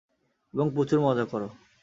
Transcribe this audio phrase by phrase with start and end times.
[0.53, 1.47] এবং প্রচুর মজা করো!